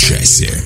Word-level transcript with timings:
часе. 0.00 0.64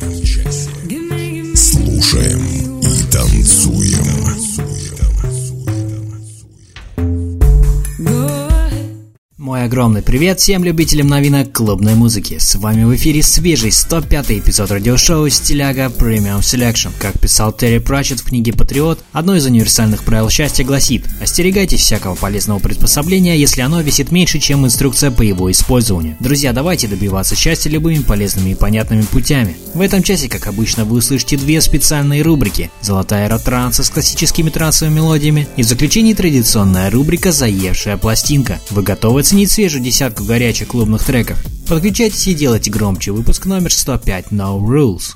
Огромный 9.64 10.02
привет 10.02 10.40
всем 10.40 10.62
любителям 10.62 11.06
новинок 11.06 11.50
клубной 11.50 11.94
музыки. 11.94 12.36
С 12.38 12.54
вами 12.56 12.84
в 12.84 12.94
эфире 12.96 13.22
свежий 13.22 13.72
105 13.72 14.32
эпизод 14.32 14.70
радиошоу 14.70 15.28
«Стиляга 15.30 15.86
Premium 15.86 16.40
Selection». 16.40 16.90
Как 16.98 17.18
писал 17.18 17.50
Терри 17.50 17.78
Пратчетт 17.78 18.20
в 18.20 18.24
книге 18.24 18.52
«Патриот», 18.52 19.00
одно 19.12 19.36
из 19.36 19.46
универсальных 19.46 20.04
правил 20.04 20.28
счастья 20.28 20.64
гласит 20.64 21.06
«Остерегайтесь 21.20 21.80
всякого 21.80 22.14
полезного 22.14 22.58
приспособления, 22.58 23.38
если 23.38 23.62
оно 23.62 23.80
весит 23.80 24.12
меньше, 24.12 24.38
чем 24.38 24.66
инструкция 24.66 25.10
по 25.10 25.22
его 25.22 25.50
использованию». 25.50 26.16
Друзья, 26.20 26.52
давайте 26.52 26.86
добиваться 26.86 27.34
счастья 27.34 27.70
любыми 27.70 28.02
полезными 28.02 28.50
и 28.50 28.54
понятными 28.54 29.02
путями. 29.02 29.56
В 29.72 29.80
этом 29.80 30.02
часе, 30.02 30.28
как 30.28 30.46
обычно, 30.46 30.84
вы 30.84 30.98
услышите 30.98 31.38
две 31.38 31.62
специальные 31.62 32.20
рубрики 32.20 32.70
«Золотая 32.82 33.28
эра 33.28 33.38
транса» 33.38 33.82
с 33.82 33.88
классическими 33.88 34.50
трансовыми 34.50 34.96
мелодиями 34.96 35.48
и 35.56 35.62
в 35.62 35.66
заключении 35.66 36.12
традиционная 36.12 36.90
рубрика 36.90 37.32
«Заевшая 37.32 37.96
пластинка». 37.96 38.60
Вы 38.68 38.82
готовы 38.82 39.20
оценить 39.20 39.54
свежую 39.64 39.82
десятку 39.82 40.24
горячих 40.24 40.68
клубных 40.68 41.02
треков? 41.04 41.38
Подключайтесь 41.66 42.26
и 42.26 42.34
делайте 42.34 42.70
громче. 42.70 43.12
Выпуск 43.12 43.46
номер 43.46 43.72
105 43.72 44.26
No 44.26 44.60
Rules. 44.60 45.14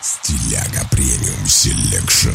Стиляга 0.00 0.88
Premium 0.90 1.46
Selection. 1.46 2.30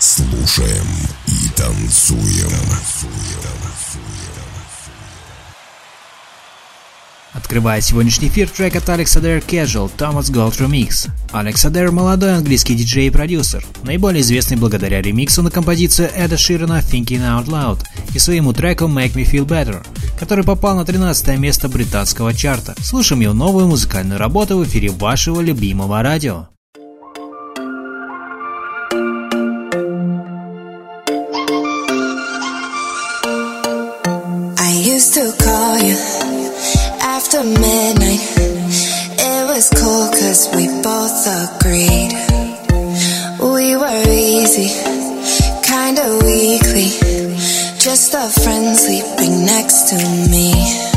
Слушаем 0.00 0.86
и 1.28 1.48
танцуем. 1.54 2.50
Открывает 7.38 7.84
сегодняшний 7.84 8.26
эфир 8.26 8.48
трек 8.48 8.74
от 8.74 8.88
Alex 8.88 9.04
Adair 9.16 9.44
Casual 9.46 9.88
Thomas 9.96 10.24
Gold 10.24 10.58
Remix. 10.58 11.08
Alex 11.32 11.90
молодой 11.92 12.34
английский 12.34 12.74
диджей 12.74 13.06
и 13.06 13.10
продюсер, 13.10 13.64
наиболее 13.84 14.22
известный 14.22 14.56
благодаря 14.56 15.00
ремиксу 15.00 15.42
на 15.42 15.50
композицию 15.52 16.10
Эда 16.16 16.36
Ширана 16.36 16.80
Thinking 16.80 17.20
Out 17.20 17.46
Loud 17.46 17.84
и 18.12 18.18
своему 18.18 18.52
треку 18.52 18.86
Make 18.86 19.14
Me 19.14 19.24
Feel 19.24 19.46
Better, 19.46 19.86
который 20.18 20.42
попал 20.42 20.74
на 20.74 20.84
13 20.84 21.38
место 21.38 21.68
британского 21.68 22.34
чарта. 22.34 22.74
Слушаем 22.82 23.20
его 23.20 23.34
новую 23.34 23.68
музыкальную 23.68 24.18
работу 24.18 24.58
в 24.58 24.64
эфире 24.64 24.90
вашего 24.90 25.40
любимого 25.40 26.02
радио. 26.02 26.48
After 37.28 37.44
midnight. 37.44 38.20
It 39.18 39.48
was 39.48 39.68
cool 39.70 40.08
cause 40.08 40.48
we 40.54 40.66
both 40.82 41.26
agreed. 41.26 42.12
We 43.40 43.76
were 43.76 44.02
easy, 44.08 44.70
kinda 45.62 46.18
weakly. 46.24 46.90
Just 47.78 48.14
a 48.14 48.28
friend 48.40 48.76
sleeping 48.76 49.44
next 49.44 49.88
to 49.90 49.96
me. 50.30 50.87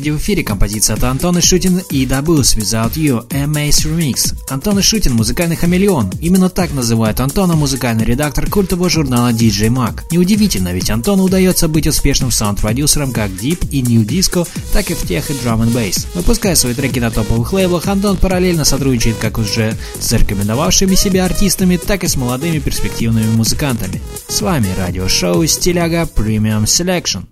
Очереди 0.00 0.10
в 0.10 0.18
эфире 0.18 0.42
композиция 0.42 0.96
от 0.96 1.04
Антона 1.04 1.42
Шутин 1.42 1.82
и 1.90 2.06
Дабус 2.06 2.56
Without 2.56 2.94
You 2.94 3.28
Amaze 3.28 3.84
Remix. 3.84 4.34
Антон 4.48 4.80
Шутин– 4.80 5.12
музыкальный 5.14 5.56
хамелеон. 5.56 6.10
Именно 6.22 6.48
так 6.48 6.72
называет 6.72 7.20
Антона 7.20 7.54
музыкальный 7.54 8.04
редактор 8.04 8.48
культового 8.48 8.88
журнала 8.88 9.30
DJ 9.30 9.68
Mag. 9.68 10.00
Неудивительно, 10.10 10.72
ведь 10.72 10.88
Антону 10.90 11.24
удается 11.24 11.68
быть 11.68 11.86
успешным 11.86 12.30
саунд-продюсером 12.30 13.12
как 13.12 13.30
Deep 13.30 13.68
и 13.70 13.82
New 13.82 14.02
Disco, 14.06 14.48
так 14.72 14.90
и 14.90 14.94
в 14.94 15.06
тех 15.06 15.30
и 15.30 15.34
Drum 15.34 15.66
and 15.66 15.72
Bass. 15.74 16.06
Выпуская 16.14 16.54
свои 16.54 16.72
треки 16.72 16.98
на 16.98 17.10
топовых 17.10 17.52
лейблах, 17.52 17.86
Антон 17.86 18.16
параллельно 18.16 18.64
сотрудничает 18.64 19.16
как 19.18 19.36
уже 19.36 19.76
с 19.98 20.08
зарекомендовавшими 20.08 20.94
себя 20.94 21.26
артистами, 21.26 21.76
так 21.76 22.04
и 22.04 22.08
с 22.08 22.16
молодыми 22.16 22.58
перспективными 22.58 23.30
музыкантами. 23.32 24.00
С 24.28 24.40
вами 24.40 24.68
радиошоу 24.78 25.46
Стиляга 25.46 26.08
Premium 26.16 26.64
Selection. 26.64 27.26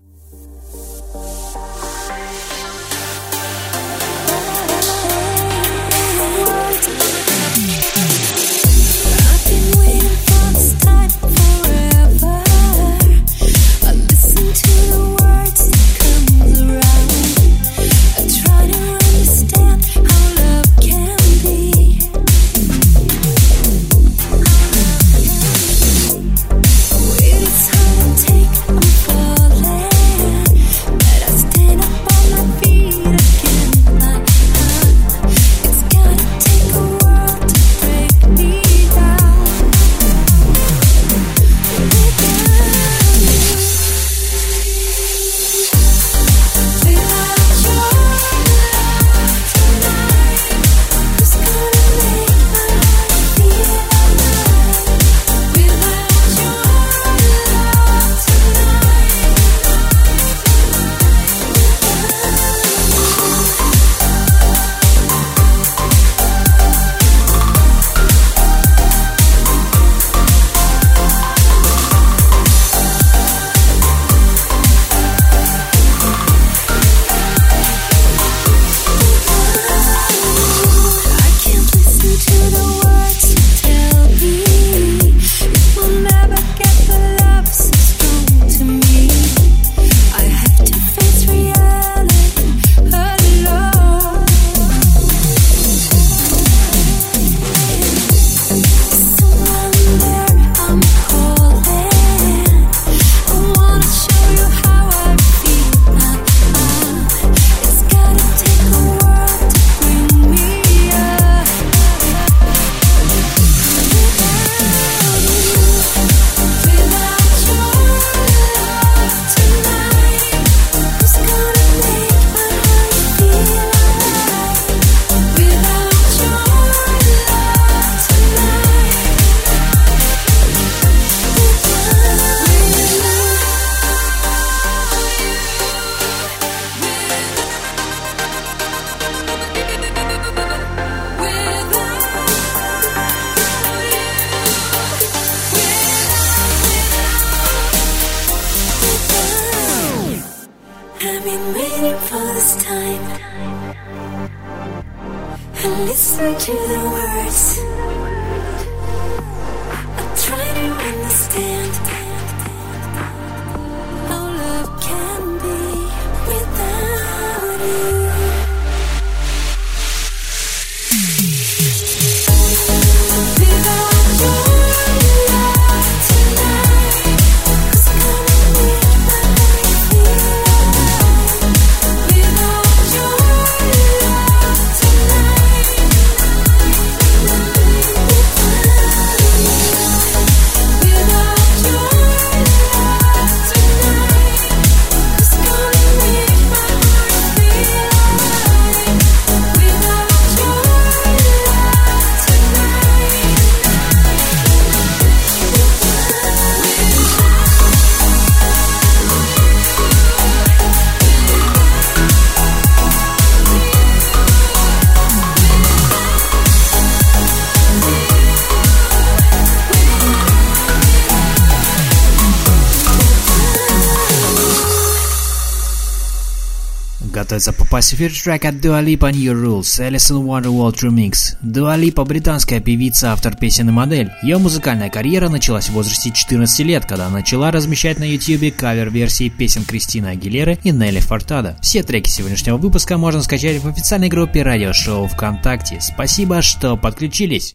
В 227.88 227.94
эфир 227.94 228.12
трек 228.12 228.44
от 228.44 228.56
Dua 228.56 228.84
Lipa 228.84 229.10
New 229.10 229.32
Rules, 229.32 229.80
Alison 229.80 230.22
Wonderworld 230.22 230.74
Remix. 230.74 231.38
Dua 231.42 231.74
Lipa– 231.80 232.04
британская 232.06 232.60
певица, 232.60 233.12
автор 233.12 233.34
песен 233.34 233.70
и 233.70 233.72
модель. 233.72 234.10
Ее 234.22 234.36
музыкальная 234.36 234.90
карьера 234.90 235.30
началась 235.30 235.70
в 235.70 235.72
возрасте 235.72 236.12
14 236.12 236.66
лет, 236.66 236.84
когда 236.84 237.06
она 237.06 237.20
начала 237.20 237.50
размещать 237.50 237.98
на 237.98 238.04
YouTube 238.04 238.54
кавер-версии 238.54 239.30
песен 239.30 239.64
Кристины 239.64 240.08
Агилеры 240.08 240.58
и 240.64 240.70
Нелли 240.70 241.00
Фортада. 241.00 241.56
Все 241.62 241.82
треки 241.82 242.10
сегодняшнего 242.10 242.58
выпуска 242.58 242.98
можно 242.98 243.22
скачать 243.22 243.62
в 243.62 243.66
официальной 243.66 244.10
группе 244.10 244.42
радиошоу 244.42 245.06
ВКонтакте. 245.06 245.78
Спасибо, 245.80 246.42
что 246.42 246.76
подключились. 246.76 247.54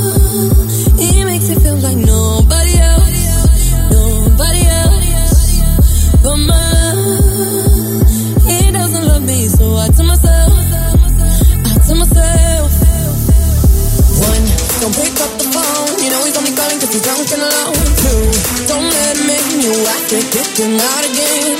out 20.37 21.03
again. 21.05 21.57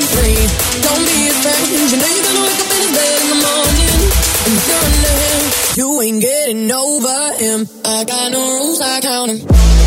Don't 0.82 1.04
be. 1.04 1.22
You 1.92 1.98
know 1.98 2.08
you're 2.08 2.24
gonna 2.24 2.42
wake 2.42 2.62
up 2.62 2.72
in 2.72 2.94
bed 2.96 3.22
in 3.22 3.28
the 3.28 3.40
morning. 3.44 4.12
And 4.46 4.56
you're 4.68 4.84
under 4.88 5.16
him, 5.22 5.42
you 5.76 6.02
ain't 6.02 6.22
getting 6.22 6.72
over 6.72 7.34
him. 7.38 7.68
I 7.86 8.04
got 8.06 8.32
no 8.32 8.40
rules, 8.60 8.82
I 8.82 9.02
count 9.02 9.32
him. 9.32 9.81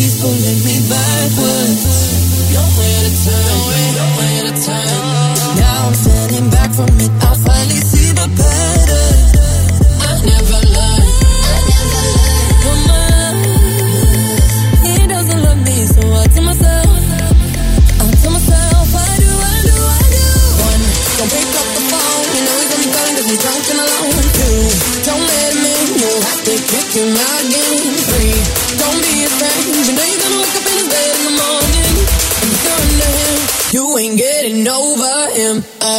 But 0.00 0.06
he 0.06 0.08
keeps 0.08 0.20
pulling 0.20 0.60
me 0.64 0.76
backwards. 0.88 1.82
Nowhere 2.52 3.00
to 3.04 3.12
turn, 3.24 3.56
nowhere 3.96 4.42
to 4.48 4.54
turn. 4.64 5.56
Now 5.58 5.88
I'm 5.88 5.94
standing 5.94 6.50
back 6.50 6.72
from 6.72 6.88
it. 7.00 7.10
I 7.22 7.34
finally 7.34 7.80
see 7.80 7.99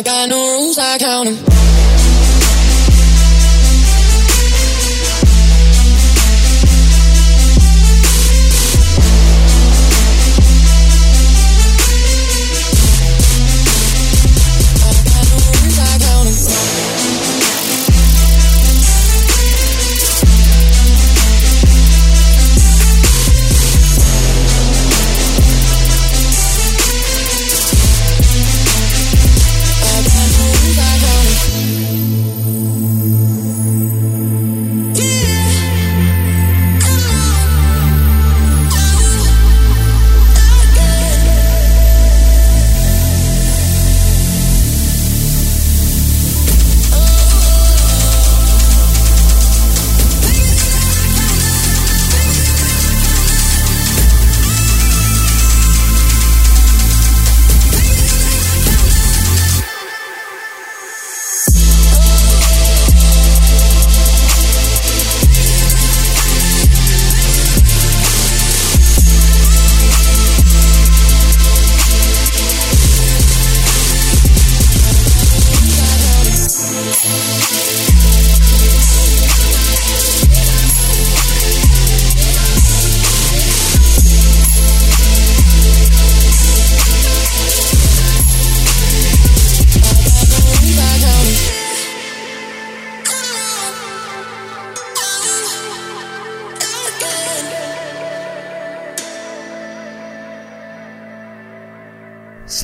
got 0.03 0.29
no 0.29 0.57
rules, 0.57 0.77
I 0.77 0.97
count 0.97 1.29
him. 1.29 1.50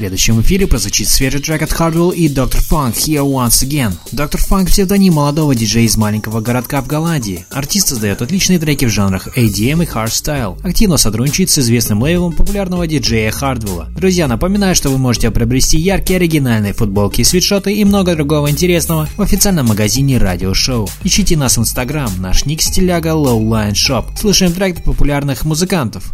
Следующем 0.08 0.40
эфире 0.40 0.68
прозвучит 0.68 1.10
свежий 1.10 1.42
трек 1.42 1.64
от 1.64 1.72
Hardwell 1.72 2.16
и 2.16 2.30
Dr. 2.30 2.62
Funk 2.70 2.94
Here 2.94 3.26
Once 3.26 3.68
Again. 3.68 3.92
Dr. 4.14 4.40
Funk– 4.40 4.68
псевдоним 4.68 5.16
молодого 5.16 5.54
диджея 5.54 5.84
из 5.84 5.98
маленького 5.98 6.40
городка 6.40 6.82
в 6.82 6.88
Голландии. 6.88 7.46
Артист 7.52 7.90
создает 7.90 8.22
отличные 8.22 8.58
треки 8.58 8.86
в 8.86 8.90
жанрах 8.90 9.28
ADM 9.38 9.84
и 9.84 9.86
Hardstyle. 9.86 10.66
Активно 10.66 10.96
сотрудничает 10.96 11.50
с 11.50 11.60
известным 11.60 12.02
лейблом 12.02 12.32
популярного 12.32 12.88
диджея 12.88 13.32
Hardwell. 13.32 13.94
Друзья, 13.96 14.30
напоминаю, 14.30 14.76
что 14.76 14.90
вы 14.90 14.98
можете 14.98 15.30
приобрести 15.30 15.78
яркие 15.78 16.18
оригинальные 16.18 16.72
футболки 16.72 17.20
и 17.20 17.26
свитшоты 17.26 17.74
и 17.74 17.84
много 17.84 18.16
другого 18.16 18.50
интересного 18.50 19.10
в 19.18 19.22
официальном 19.22 19.66
магазине 19.66 20.20
Радио 20.20 20.54
Шоу. 20.54 20.88
Ищите 21.04 21.36
нас 21.36 21.58
в 21.58 21.62
Инстаграм, 21.62 22.10
наш 22.20 22.46
ник 22.46 22.62
стиляга 22.62 23.10
Lowline 23.10 23.74
Shop. 23.74 24.06
Слушаем 24.18 24.54
трек 24.54 24.86
популярных 24.86 25.44
музыкантов. 25.44 26.14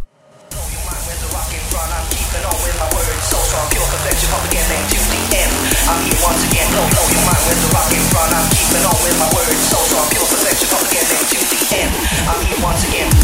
in 7.93 8.01
front. 8.09 8.33
I'm 8.33 8.49
keeping 8.49 8.85
all 8.85 8.99
with 9.05 9.17
my 9.19 9.29
words. 9.37 9.61
So 9.69 9.77
strong, 9.85 10.09
people 10.09 10.25
perfection 10.25 10.67
from 10.67 10.81
the 10.81 10.89
beginning 10.89 11.27
to 11.29 11.37
the 11.45 11.59
end. 11.77 11.93
I'm 12.27 12.41
here 12.45 12.57
once 12.63 12.83
again. 12.89 13.22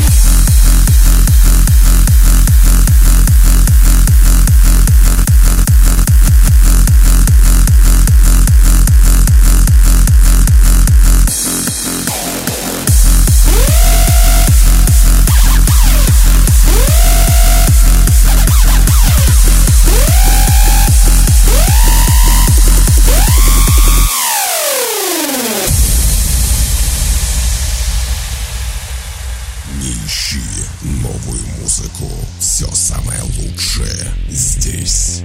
ищи 30.09 30.41
новую 30.81 31.45
музыку. 31.61 32.09
Все 32.39 32.67
самое 32.73 33.21
лучшее 33.21 34.11
здесь. 34.27 35.21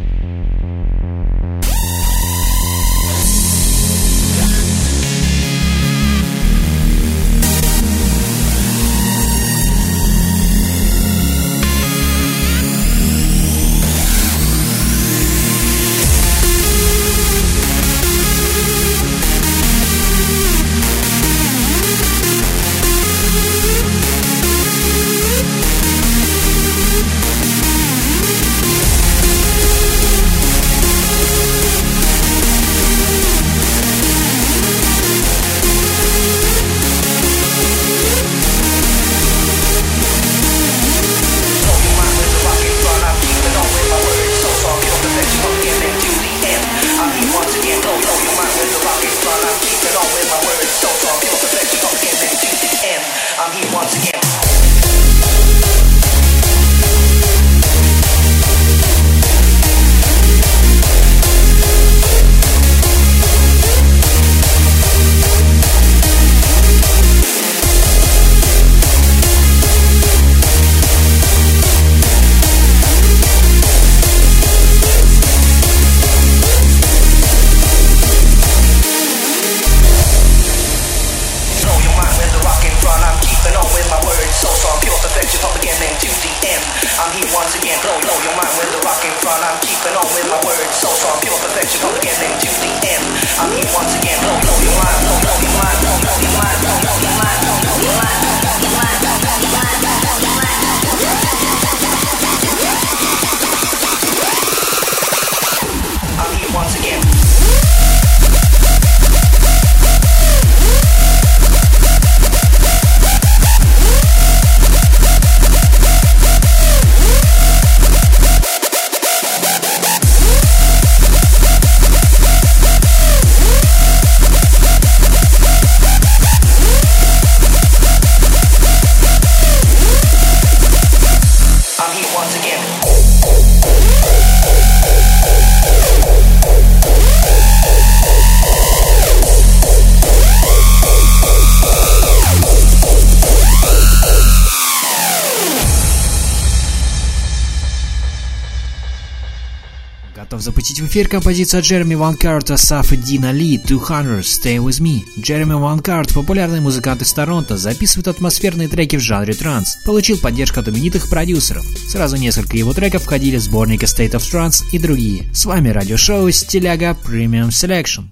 выпустить 150.75 150.81
в 150.81 150.87
эфир 150.87 151.09
композицию 151.09 151.63
Джереми 151.63 151.95
Ван 151.95 152.17
Карта 152.17 152.57
Сафа 152.57 152.97
Дина 152.97 153.33
Ли 153.33 153.59
«200 153.59 154.21
Stay 154.21 154.57
With 154.57 154.81
Me». 154.81 155.03
Джереми 155.19 155.55
Ван 155.55 155.81
Карт, 155.81 156.13
популярный 156.15 156.61
музыкант 156.61 157.03
из 157.03 157.13
Торонто, 157.13 157.57
записывает 157.57 158.09
атмосферные 158.09 158.69
треки 158.69 158.97
в 158.97 159.01
жанре 159.01 159.35
транс, 159.35 159.77
получил 159.85 160.19
поддержку 160.19 160.61
от 160.61 160.69
именитых 160.69 161.09
продюсеров. 161.09 161.65
Сразу 161.89 162.17
несколько 162.17 162.57
его 162.57 162.73
треков 162.73 163.03
входили 163.03 163.37
в 163.37 163.43
сборник 163.43 163.83
State 163.83 164.13
of 164.13 164.21
Trance 164.21 164.65
и 164.73 164.79
другие. 164.79 165.33
С 165.33 165.45
вами 165.45 165.69
радиошоу 165.69 166.31
«Стиляга 166.31 166.97
Premium 167.05 167.49
Selection». 167.49 168.05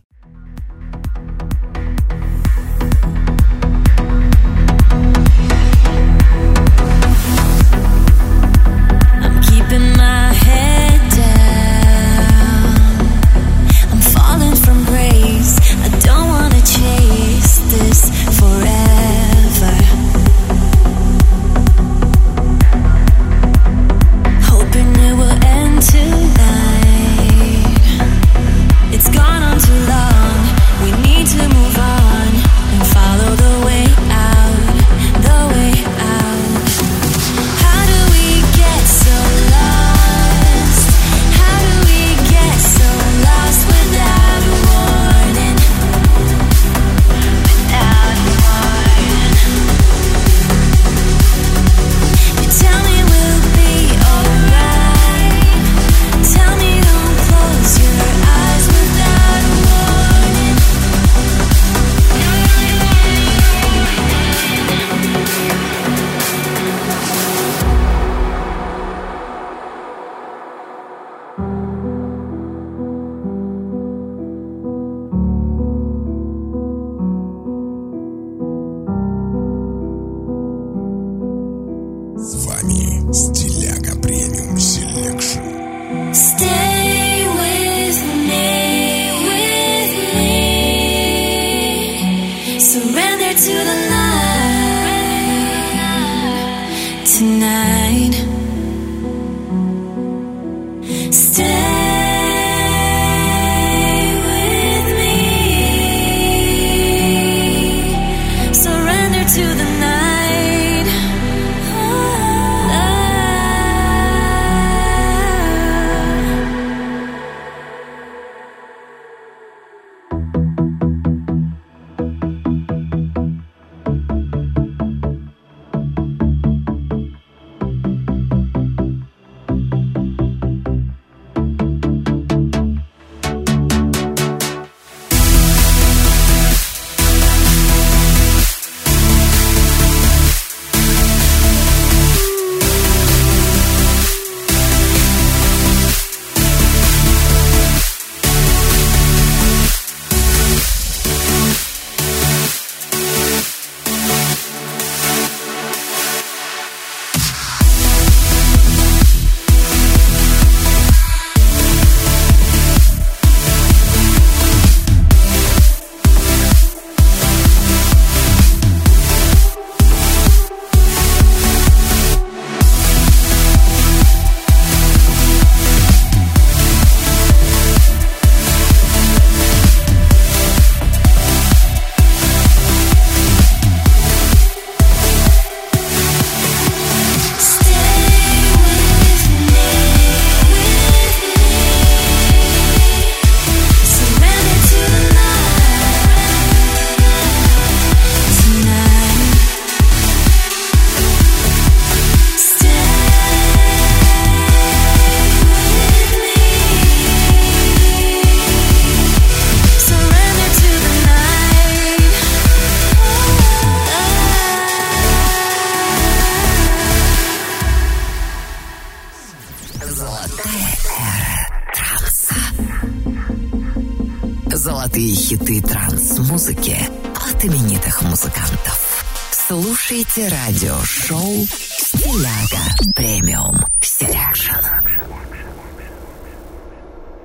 Хиты 225.23 225.63
транс-музыки 225.63 226.77
от 227.15 227.45
именитых 227.45 228.03
музыкантов. 228.03 229.05
Слушайте 229.31 230.27
радиошоу 230.27 231.47
«Стиляга 231.79 232.93
Premium 232.97 233.57
Selection». 233.81 234.92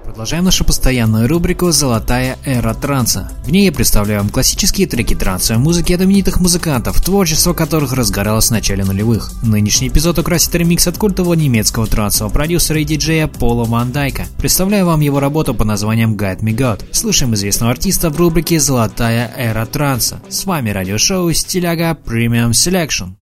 Продолжаем 0.08 0.46
нашу 0.46 0.64
постоянную 0.64 1.28
рубрику 1.28 1.70
«Золотая 1.72 2.38
эра 2.46 2.74
транса». 2.74 3.30
В 3.44 3.52
ней 3.52 3.66
я 3.66 3.74
представляю 3.74 4.22
вам 4.22 4.30
классические 4.30 4.88
треки 4.88 5.14
трансовой 5.14 5.62
музыки 5.62 5.92
от 5.92 6.02
именитых 6.02 6.40
музыкантов, 6.40 7.02
творчество 7.02 7.54
которых 7.54 7.92
разгоралось 7.92 8.48
в 8.48 8.52
начале 8.52 8.86
нулевых. 8.86 9.30
Нынешний 9.44 9.90
эпизод 9.90 10.18
украсит 10.18 10.56
ремикс 10.56 10.88
от 10.88 10.98
культового 10.98 11.34
немецкого 11.34 11.88
трансового 11.88 12.32
продюсера 12.32 12.80
и 12.80 12.86
диджея 12.86 13.28
Пола 13.28 13.66
Ван 13.66 13.92
Дайка. 13.92 14.26
Представляю 14.38 14.86
вам 14.86 15.02
его 15.02 15.20
работу 15.20 15.54
под 15.54 15.68
названием 15.68 16.16
Guide 16.16 16.40
Me 16.40 16.56
God. 16.56 16.86
Слушаем 16.94 17.36
известного 17.36 17.74
артиста 17.74 18.10
в 18.10 18.18
рубрике 18.18 18.62
«Золотая 18.62 19.30
эра 19.38 19.66
транса». 19.66 20.22
С 20.30 20.46
вами 20.46 20.70
радиошоу 20.70 21.34
«Стиляга 21.34 21.98
Premium 22.06 22.52
Selection». 22.52 23.18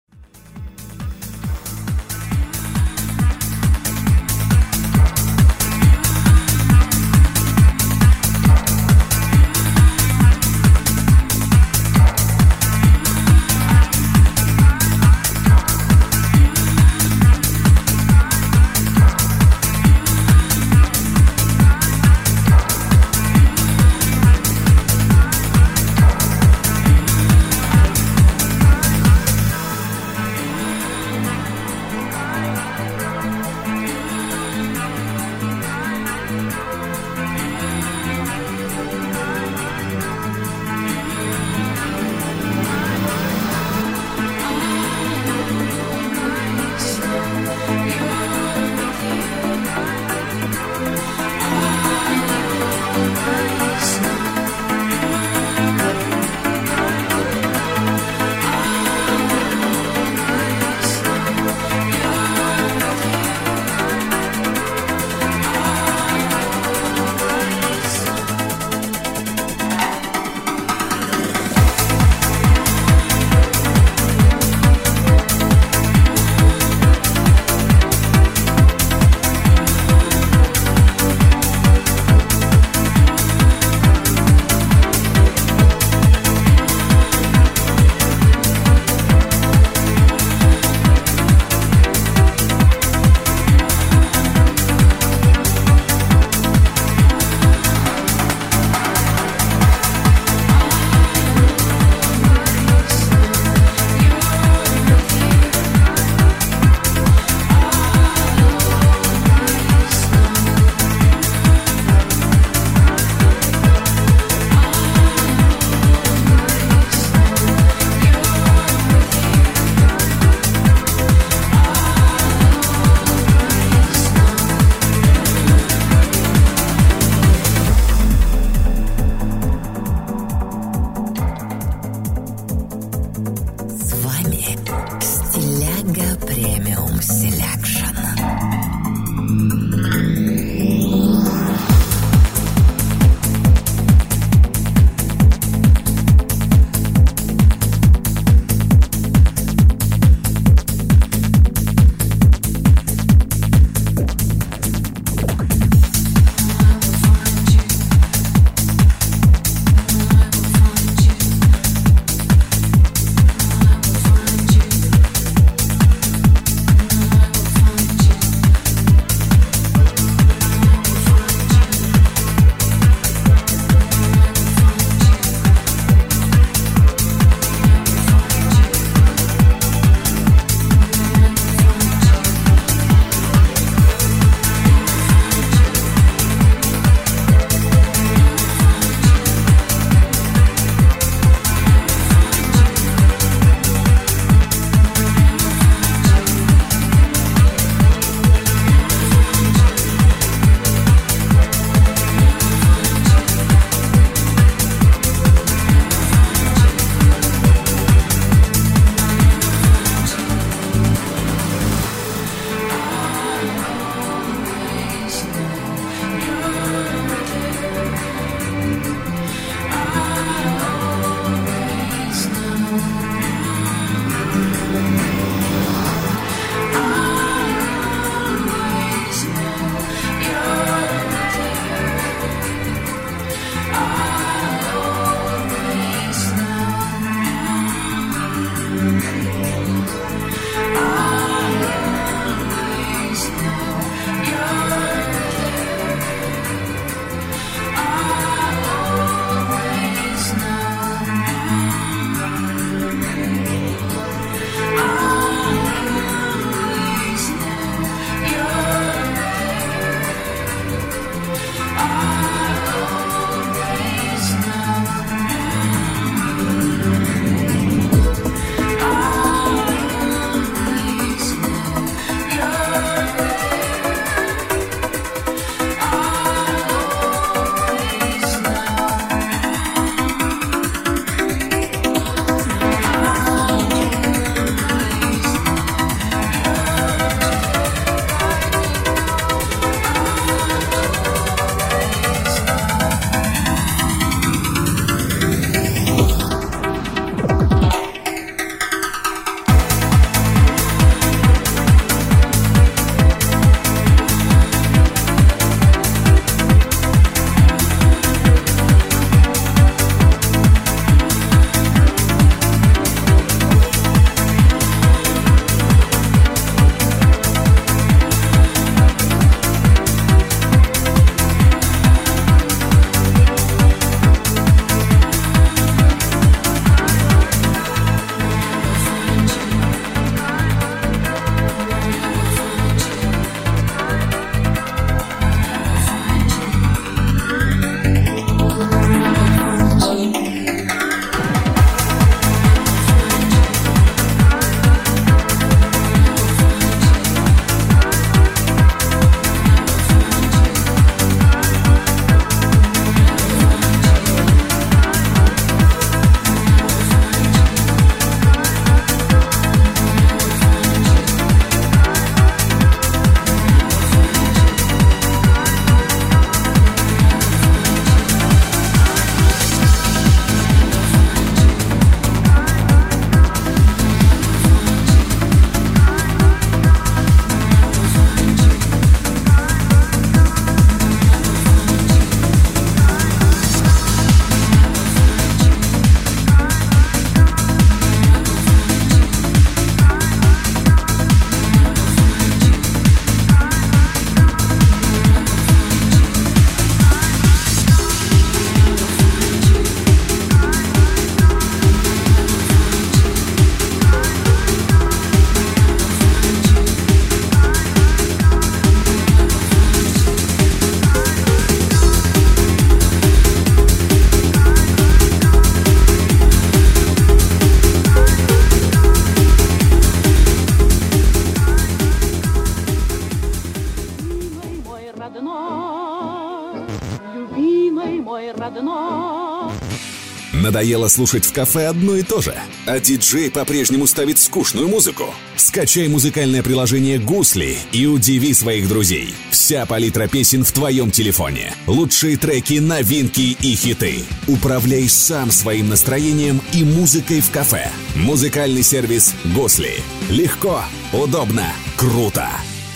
Надоело 430.61 430.88
слушать 430.88 431.25
в 431.25 431.33
кафе 431.33 431.68
одно 431.68 431.96
и 431.96 432.03
то 432.03 432.20
же? 432.20 432.35
А 432.66 432.79
диджей 432.79 433.31
по-прежнему 433.31 433.87
ставит 433.87 434.18
скучную 434.18 434.68
музыку? 434.68 435.07
Скачай 435.35 435.88
музыкальное 435.88 436.42
приложение 436.42 436.99
«Гусли» 436.99 437.57
и 437.73 437.87
удиви 437.87 438.35
своих 438.35 438.68
друзей. 438.68 439.14
Вся 439.31 439.64
палитра 439.64 440.07
песен 440.07 440.44
в 440.44 440.53
твоем 440.53 440.90
телефоне. 440.90 441.55
Лучшие 441.66 442.18
треки, 442.18 442.59
новинки 442.59 443.38
и 443.40 443.55
хиты. 443.55 444.05
Управляй 444.29 444.87
сам 444.90 445.31
своим 445.31 445.70
настроением 445.70 446.42
и 446.53 446.62
музыкой 446.62 447.23
в 447.23 447.31
кафе. 447.31 447.70
Музыкальный 447.94 448.62
сервис 448.62 449.14
«Гусли». 449.35 449.83
Легко, 450.11 450.62
удобно, 450.92 451.46
круто. 451.79 452.29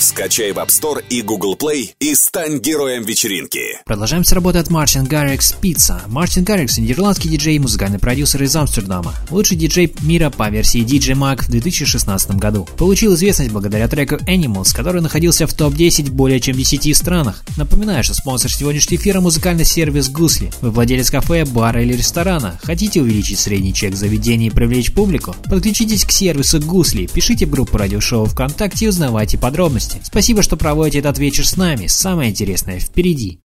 Скачай 0.04 0.52
в 0.52 0.58
App 0.58 0.68
Store 0.68 1.02
и 1.08 1.22
Google 1.22 1.56
Play 1.56 1.94
и 1.98 2.14
стань 2.14 2.58
героем 2.58 3.04
вечеринки. 3.04 3.80
Продолжаем 3.86 4.22
с 4.22 4.32
работы 4.32 4.58
от 4.58 4.68
Мартин 4.68 5.06
Гаррикс 5.06 5.54
Pizza. 5.62 6.02
Мартин 6.08 6.44
Гаррикс– 6.44 6.76
нидерландский 6.78 7.30
диджей 7.30 7.56
и 7.56 7.58
музыкальный 7.58 7.98
продюсер 7.98 8.42
из 8.42 8.54
Амстердама. 8.54 9.14
Лучший 9.30 9.56
диджей 9.56 9.90
мира 10.02 10.28
по 10.28 10.50
версии 10.50 10.84
DJ 10.84 11.14
Mag 11.14 11.42
в 11.42 11.48
2016 11.48 12.32
году. 12.32 12.68
Получил 12.76 13.14
известность 13.14 13.50
благодаря 13.50 13.88
треку 13.88 14.16
Animals, 14.16 14.76
который 14.76 15.00
находился 15.00 15.46
в 15.46 15.54
топ-10 15.54 16.10
в 16.10 16.12
более 16.12 16.38
чем 16.38 16.54
10 16.54 16.94
странах. 16.94 17.42
Напоминаю, 17.56 18.04
что 18.04 18.12
спонсор 18.12 18.52
сегодняшнего 18.52 19.00
эфира– 19.00 19.20
музыкальный 19.22 19.64
сервис 19.64 20.10
Гусли. 20.10 20.52
Вы 20.60 20.70
владелец 20.70 21.10
кафе, 21.10 21.46
бара 21.46 21.82
или 21.82 21.94
ресторана. 21.94 22.60
Хотите 22.62 23.00
увеличить 23.00 23.38
средний 23.38 23.72
чек 23.72 23.96
заведения 23.96 24.48
и 24.48 24.54
привлечь 24.54 24.92
публику? 24.92 25.34
Подключитесь 25.48 26.04
к 26.04 26.10
сервису 26.10 26.60
Гусли, 26.60 27.06
пишите 27.06 27.46
группу 27.46 27.78
радиошоу 27.78 28.26
ВКонтакте 28.26 28.84
и 28.84 28.88
узнавайте 28.88 29.38
подробности. 29.38 29.93
Спасибо, 30.02 30.42
что 30.42 30.56
проводите 30.56 30.98
этот 30.98 31.18
вечер 31.18 31.46
с 31.46 31.56
нами. 31.56 31.86
Самое 31.86 32.30
интересное 32.30 32.78
впереди. 32.78 33.43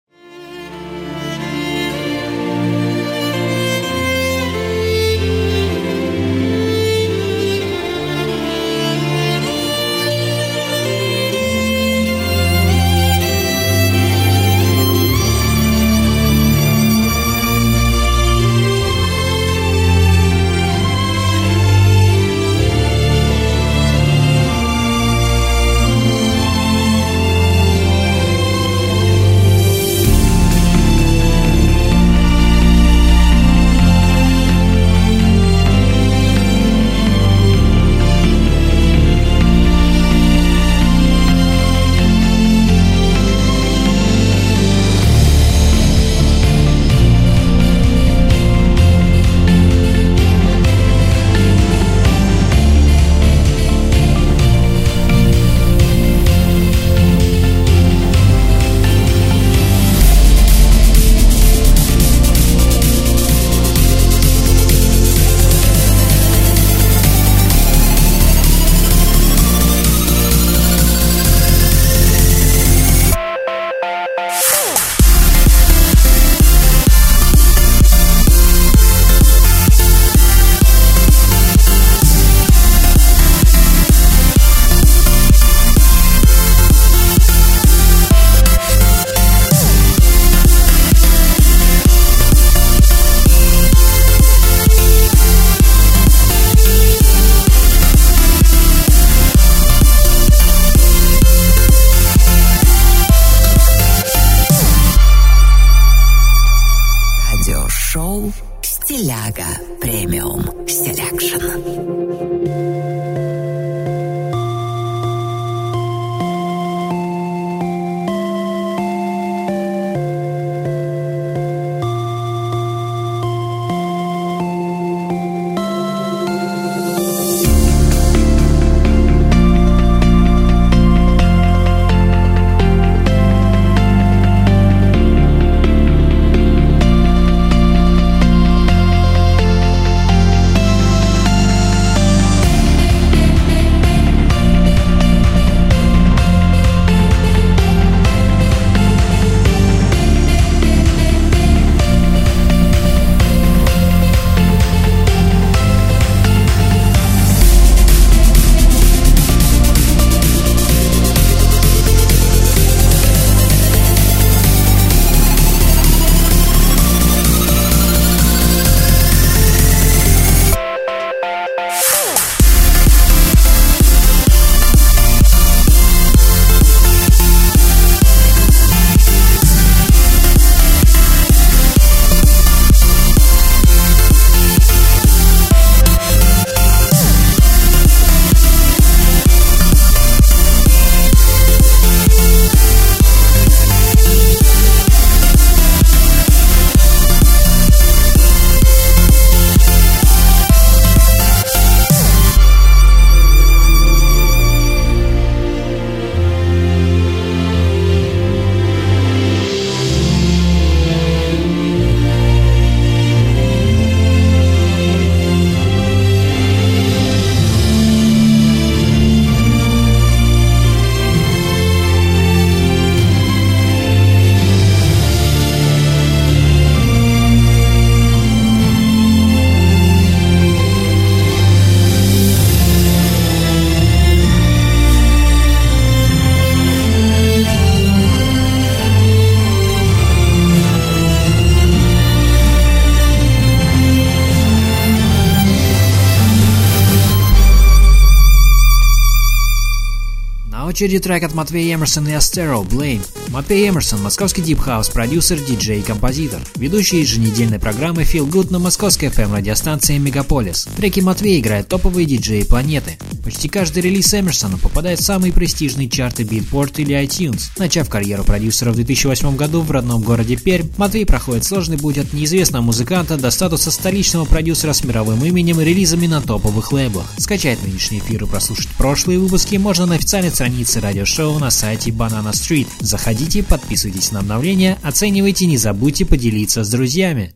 Очереди 250.77 250.99
трек 250.99 251.23
от 251.25 251.33
Матвея 251.33 251.77
Эмерсона 251.77 252.09
и 252.09 252.13
Астеро 252.13 252.59
«Blame». 252.59 253.01
Матвей 253.29 253.67
Эмерсон– 253.67 254.03
московский 254.03 254.43
дип-хаус, 254.43 254.91
продюсер, 254.91 255.39
диджей 255.39 255.79
и 255.79 255.83
композитор. 255.83 256.43
Ведущий 256.57 257.01
еженедельной 257.01 257.59
программы 257.59 258.03
Feel 258.03 258.29
Good 258.29 258.53
на 258.53 258.59
московской 258.59 259.09
FM-радиостанции 259.09 259.97
Мегаполис. 259.97 260.69
Треки 260.77 261.01
Матвея 261.01 261.41
играют 261.41 261.69
топовые 261.69 262.05
диджеи 262.05 262.43
планеты. 262.43 262.99
Почти 263.27 263.49
каждый 263.49 263.83
релиз 263.83 264.15
Эмерсона 264.15 264.57
попадает 264.57 265.01
в 265.01 265.05
самые 265.05 265.33
престижные 265.33 265.89
чарты 265.89 266.23
Beatport 266.23 266.75
или 266.77 266.95
iTunes. 266.95 267.51
Начав 267.59 267.91
карьеру 267.91 268.23
продюсера 268.23 268.71
в 268.71 268.77
2008 268.77 269.35
году 269.35 269.63
в 269.63 269.71
родном 269.73 270.01
городе 270.01 270.37
Пермь, 270.37 270.69
Матвей 270.77 271.05
проходит 271.05 271.45
сложный 271.45 271.77
путь 271.77 271.99
от 271.99 272.13
неизвестного 272.13 272.63
музыканта 272.63 273.17
до 273.17 273.33
статуса 273.33 273.73
столичного 273.73 274.27
продюсера 274.27 274.73
с 274.73 274.85
мировым 274.85 275.25
именем 275.25 275.61
и 275.61 275.65
релизами 275.65 276.07
на 276.07 276.23
топовых 276.23 276.71
лейблах. 276.71 277.13
Скачать 277.19 277.61
нынешний 277.65 277.99
эфир 277.99 278.23
и 278.23 278.27
прослушать 278.29 278.69
прошлые 278.79 279.19
выпуски 279.19 279.57
можно 279.57 279.87
на 279.87 279.97
официальной 279.97 280.31
странице 280.31 280.79
радиошоу 280.79 281.41
на 281.41 281.51
сайте 281.51 281.91
Banana 281.91 282.31
Street. 282.31 282.69
Заходите, 282.79 283.43
подписывайтесь 283.43 284.13
на 284.13 284.21
обновления, 284.21 284.79
оценивайте, 284.85 285.47
не 285.47 285.57
забудьте 285.57 286.07
поделиться 286.07 286.63
с 286.63 286.69
друзьями. 286.69 287.35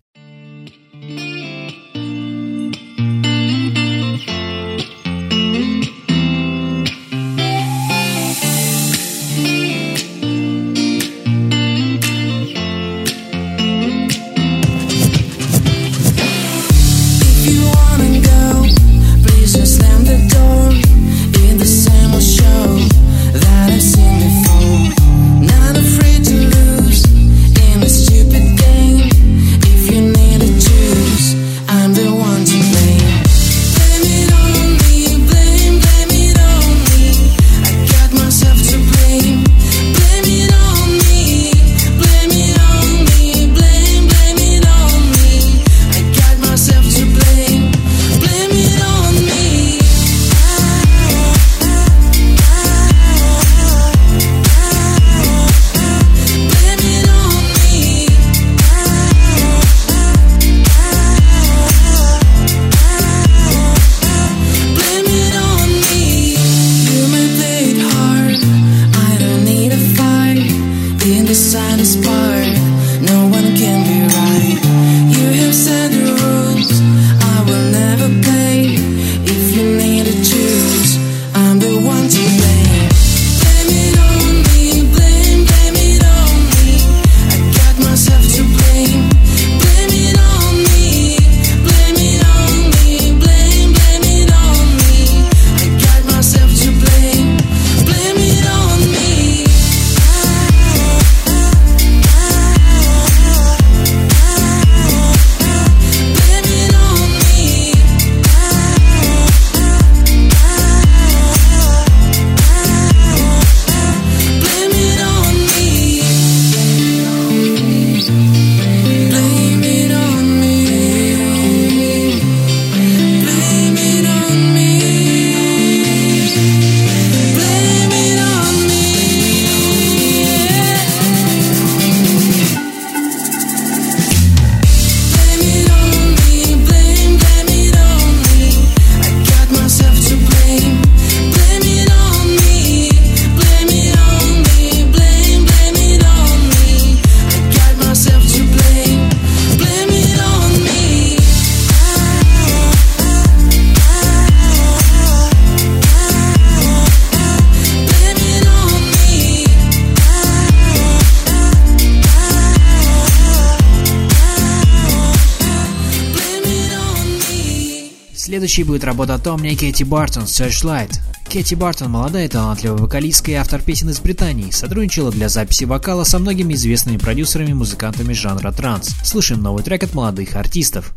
Следующей 168.61 168.73
будет 168.73 168.85
работа 168.85 169.19
Томни 169.19 169.55
Кэти 169.55 169.85
Бартон 169.85 170.25
Searchlight. 170.25 170.99
Кэти 171.33 171.55
Бартон– 171.55 171.91
молодая 171.93 172.27
и 172.27 172.29
талантливая 172.29 172.77
вокалистка 172.77 173.31
и 173.31 173.35
автор 173.35 173.63
песен 173.63 173.89
из 173.89 174.01
Британии, 174.01 174.51
сотрудничала 174.51 175.11
для 175.11 175.31
записи 175.31 175.65
вокала 175.65 176.05
со 176.05 176.19
многими 176.19 176.53
известными 176.53 176.99
продюсерами 176.99 177.53
и 177.53 177.55
музыкантами 177.55 178.13
жанра 178.13 178.53
транс. 178.53 178.95
Слушаем 179.03 179.43
новый 179.43 179.63
трек 179.63 179.85
от 179.85 179.95
молодых 179.95 180.37
артистов. 180.37 180.93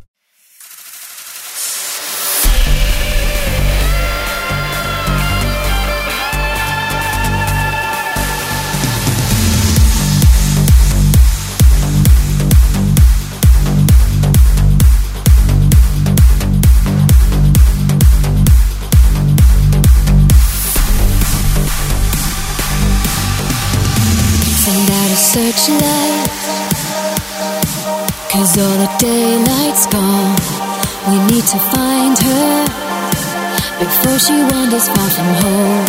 All 28.64 28.78
the 28.78 28.88
daylight's 28.98 29.86
gone. 29.88 30.38
We 31.10 31.18
need 31.28 31.46
to 31.48 31.60
find 31.76 32.18
her 32.18 32.66
before 33.78 34.18
she 34.18 34.36
wanders 34.52 34.88
far 34.88 35.10
from 35.16 35.32
home. 35.44 35.86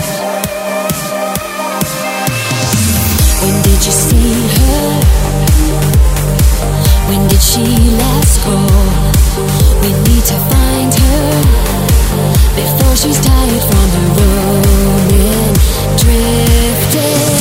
When 3.42 3.62
did 3.62 3.80
you 3.86 3.92
see 3.92 4.34
her? 4.56 4.90
When 7.08 7.28
did 7.28 7.42
she 7.42 7.64
last 8.02 8.42
call? 8.42 8.86
We 9.80 9.90
need 10.08 10.24
to 10.32 10.38
find 10.50 10.92
her 11.04 11.30
before 12.58 12.96
she's 12.96 13.20
tired 13.20 13.64
from 13.70 13.88
her 13.94 14.08
roaming, 14.18 15.54
drifting 16.02 17.33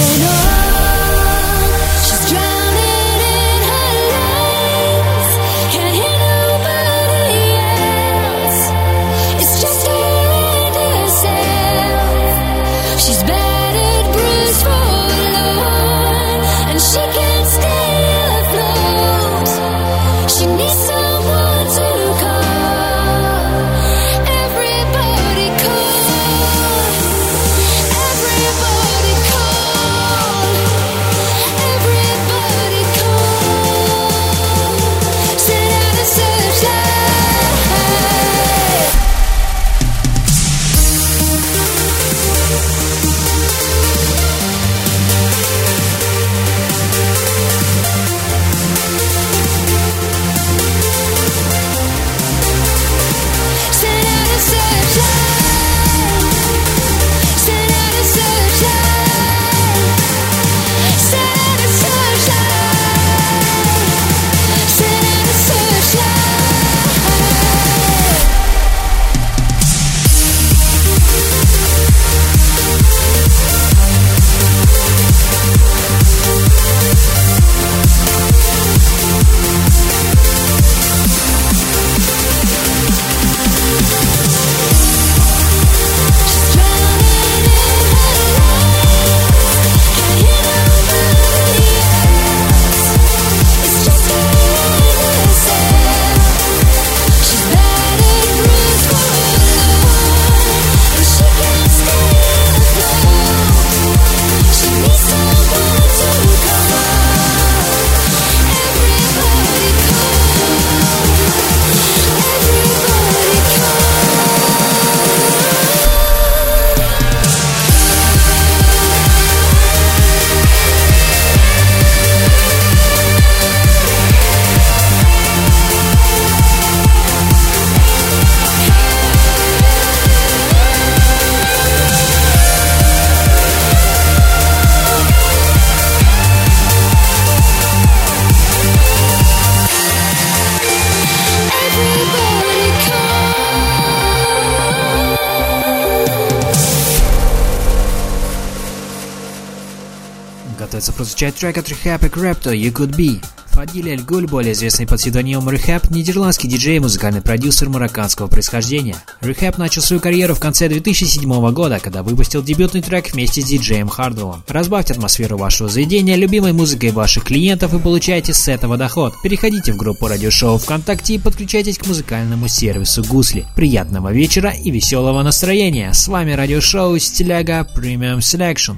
прозвучать 151.03 151.35
трек 151.35 151.57
от 151.57 151.67
Rehab 151.67 152.05
и 152.05 152.09
Крепто 152.09 152.53
«You 152.53 152.71
Could 152.71 152.95
Be». 152.95 153.21
Фадиль 153.47 153.89
Эль 153.89 154.01
Гуль, 154.01 154.25
более 154.25 154.53
известный 154.53 154.87
под 154.87 154.99
псевдонимом 154.99 155.49
Rehab, 155.49 155.93
нидерландский 155.93 156.47
диджей 156.47 156.77
и 156.77 156.79
музыкальный 156.79 157.21
продюсер 157.21 157.67
марокканского 157.67 158.27
происхождения. 158.27 158.95
Rehab 159.21 159.55
начал 159.57 159.81
свою 159.81 159.99
карьеру 159.99 160.33
в 160.33 160.39
конце 160.39 160.69
2007 160.69 161.51
года, 161.51 161.79
когда 161.79 162.03
выпустил 162.03 162.41
дебютный 162.41 162.81
трек 162.81 163.11
вместе 163.11 163.41
с 163.41 163.45
диджеем 163.45 163.89
Хардвеллом. 163.89 164.45
Разбавьте 164.47 164.93
атмосферу 164.93 165.37
вашего 165.37 165.67
заведения 165.67 166.15
любимой 166.15 166.53
музыкой 166.53 166.91
ваших 166.91 167.25
клиентов 167.25 167.73
и 167.73 167.79
получайте 167.79 168.33
с 168.33 168.47
этого 168.47 168.77
доход. 168.77 169.13
Переходите 169.21 169.73
в 169.73 169.77
группу 169.77 170.07
радиошоу 170.07 170.57
ВКонтакте 170.57 171.15
и 171.15 171.19
подключайтесь 171.19 171.79
к 171.79 171.85
музыкальному 171.85 172.47
сервису 172.47 173.03
Гусли. 173.03 173.45
Приятного 173.57 174.13
вечера 174.13 174.51
и 174.51 174.71
веселого 174.71 175.21
настроения. 175.21 175.91
С 175.91 176.07
вами 176.07 176.31
радиошоу 176.31 176.97
Стиляга 176.97 177.67
Premium 177.75 178.19
Selection. 178.19 178.77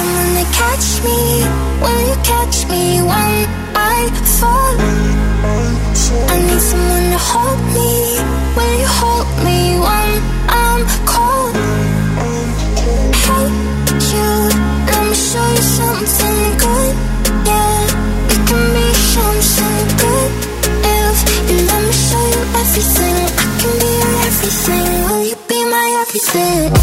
Someone 0.00 0.32
to 0.40 0.46
catch 0.60 0.88
me. 1.04 1.18
Will 1.82 2.02
you 2.08 2.16
catch 2.24 2.56
me 2.72 3.02
when 3.10 3.36
I 3.76 3.98
fall? 4.38 4.74
I 6.32 6.36
need 6.46 6.62
someone 6.70 7.08
to 7.12 7.20
hold 7.30 7.60
me. 7.76 7.90
Will 8.56 8.76
you 8.80 8.90
hold 8.98 9.28
me 9.44 9.60
when 9.86 10.10
I'm 10.48 10.80
cold? 11.10 11.52
Hey, 13.24 13.46
you, 14.10 14.30
let 14.88 15.02
me 15.04 15.14
show 15.28 15.46
you 15.56 15.64
something 15.76 16.40
good. 16.64 16.94
Yeah, 17.50 18.32
it 18.32 18.40
can 18.48 18.64
be 18.76 18.86
something 19.12 19.84
good. 20.00 20.30
If 20.96 21.18
you 21.50 21.58
let 21.68 21.80
me 21.84 21.92
show 22.08 22.24
you 22.34 22.42
everything, 22.62 23.20
I 23.36 23.46
can 23.60 23.72
be 23.82 23.90
your 24.00 24.16
everything. 24.28 24.88
Will 25.04 25.24
you 25.28 25.36
be 25.46 25.58
my 25.68 25.86
everything? 26.02 26.79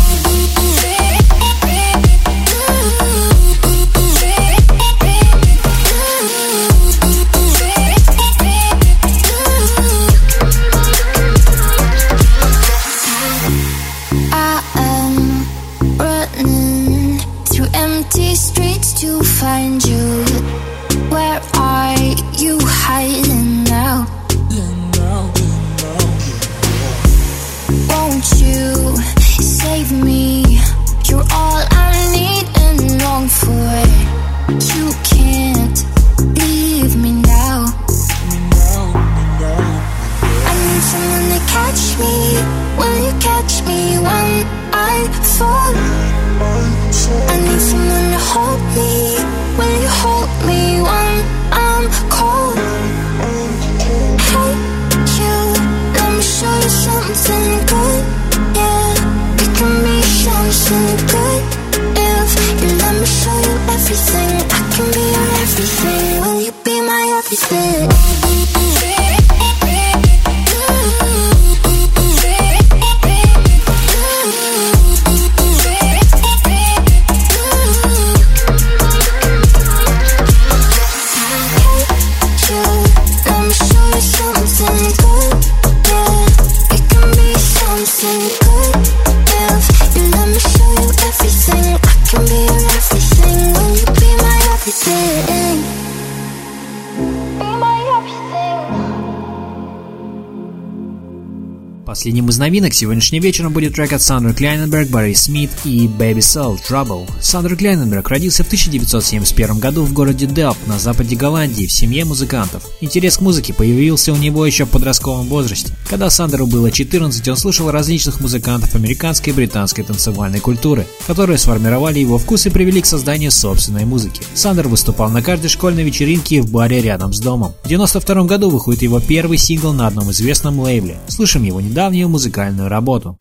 Из 102.37 102.39
новинок 102.39 102.75
сегодняшним 102.75 103.23
вечером 103.23 103.51
будет 103.51 103.73
трек 103.73 103.93
от 103.93 104.01
Сандры 104.03 104.31
Кляйненберг, 104.31 104.89
Барри 104.89 105.13
Смит 105.13 105.49
и 105.65 105.87
Baby 105.87 106.19
Soul 106.19 106.59
Trouble. 106.69 107.09
Сандра 107.19 107.55
Кляйненберг 107.55 108.07
родился 108.09 108.43
в 108.43 108.45
1971 108.45 109.57
году 109.57 109.81
в 109.81 109.91
городе 109.91 110.27
Делп 110.27 110.55
на 110.67 110.77
западе 110.77 111.15
Голландии 111.15 111.65
в 111.65 111.71
семье 111.71 112.05
музыкантов. 112.05 112.63
Интерес 112.79 113.17
к 113.17 113.21
музыке 113.21 113.55
появился 113.55 114.13
у 114.13 114.17
него 114.17 114.45
еще 114.45 114.65
в 114.65 114.69
подростковом 114.69 115.25
возрасте. 115.25 115.73
Когда 115.89 116.11
Сандеру 116.11 116.45
было 116.45 116.71
14, 116.71 117.27
он 117.27 117.37
слушал 117.37 117.71
различных 117.71 118.21
музыкантов 118.21 118.75
американской 118.75 119.33
и 119.33 119.35
британской 119.35 119.83
танцевальной 119.83 120.39
культуры, 120.39 120.85
которые 121.07 121.39
сформировали 121.39 121.97
его 121.97 122.19
вкус 122.19 122.45
и 122.45 122.51
привели 122.51 122.81
к 122.81 122.85
созданию 122.85 123.31
собственной 123.31 123.85
музыки. 123.85 124.21
Сандер 124.35 124.67
выступал 124.67 125.09
на 125.09 125.23
каждой 125.23 125.47
школьной 125.47 125.83
вечеринке 125.83 126.35
и 126.35 126.41
в 126.41 126.51
баре 126.51 126.81
рядом 126.81 127.13
с 127.13 127.19
домом. 127.19 127.53
В 127.63 127.65
1992 127.65 128.25
году 128.25 128.51
выходит 128.51 128.83
его 128.83 128.99
первый 128.99 129.39
сингл 129.39 129.73
на 129.73 129.87
одном 129.87 130.11
известном 130.11 130.59
лейбле. 130.59 130.99
Слышим 131.07 131.41
его 131.41 131.59
недавнюю 131.61 132.09
музыкальную 132.27 132.67
работу. 132.67 133.17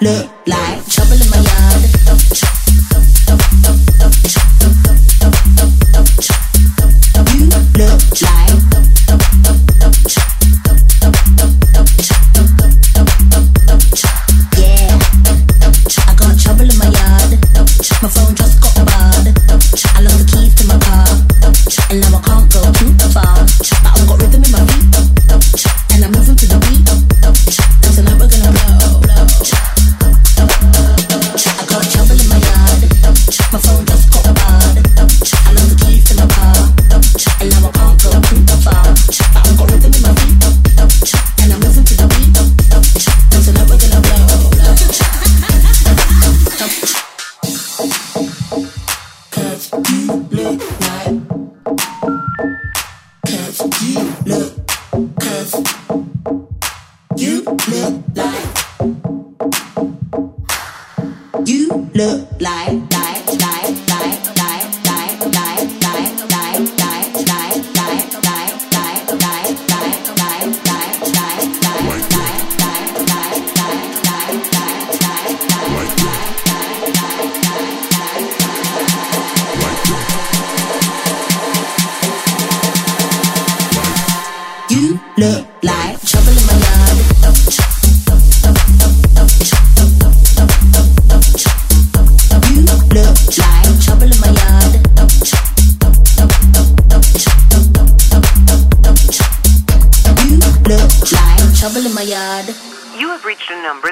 le 0.00 0.29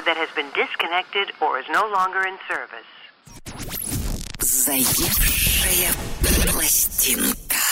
that 0.09 0.17
has 0.17 0.33
been 0.35 0.49
disconnected 0.57 1.31
or 1.39 1.59
is 1.59 1.65
no 1.71 1.85
longer 1.87 2.25
in 2.25 2.35
service. 2.49 2.89
Заевшая 4.39 5.91
пластинка 6.51 7.65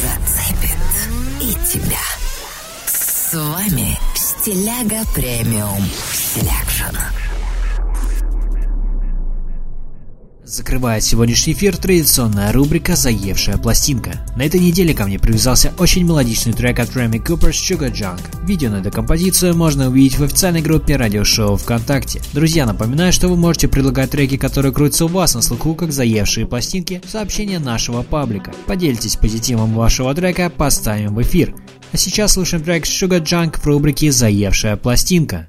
зацепит 0.00 0.78
и 1.42 1.52
тебя. 1.66 2.06
С 2.86 3.34
вами 3.34 3.98
Стиляга 4.14 5.04
Premium 5.14 5.84
Selection. 5.84 6.96
Закрывает 10.52 11.02
сегодняшний 11.02 11.54
эфир 11.54 11.78
традиционная 11.78 12.52
рубрика 12.52 12.94
«Заевшая 12.94 13.56
пластинка». 13.56 14.22
На 14.36 14.42
этой 14.42 14.60
неделе 14.60 14.92
ко 14.92 15.06
мне 15.06 15.18
привязался 15.18 15.72
очень 15.78 16.04
мелодичный 16.04 16.52
трек 16.52 16.78
от 16.78 16.94
Реми 16.94 17.16
Купер 17.16 17.48
«Sugar 17.48 17.90
Junk». 17.90 18.20
Видео 18.46 18.68
на 18.68 18.80
эту 18.80 18.90
композицию 18.90 19.56
можно 19.56 19.88
увидеть 19.88 20.18
в 20.18 20.22
официальной 20.22 20.60
группе 20.60 20.96
радиошоу 20.96 21.56
ВКонтакте. 21.56 22.20
Друзья, 22.34 22.66
напоминаю, 22.66 23.14
что 23.14 23.28
вы 23.28 23.36
можете 23.36 23.66
предлагать 23.66 24.10
треки, 24.10 24.36
которые 24.36 24.74
крутятся 24.74 25.06
у 25.06 25.08
вас 25.08 25.34
на 25.34 25.40
слуху, 25.40 25.74
как 25.74 25.90
«Заевшие 25.90 26.46
пластинки» 26.46 27.00
в 27.02 27.08
сообщения 27.08 27.58
нашего 27.58 28.02
паблика. 28.02 28.52
Поделитесь 28.66 29.16
позитивом 29.16 29.72
вашего 29.72 30.14
трека, 30.14 30.50
поставим 30.50 31.14
в 31.14 31.22
эфир. 31.22 31.54
А 31.92 31.96
сейчас 31.96 32.32
слушаем 32.32 32.62
трек 32.62 32.84
«Sugar 32.84 33.22
Junk» 33.22 33.58
в 33.58 33.66
рубрике 33.66 34.12
«Заевшая 34.12 34.76
пластинка». 34.76 35.48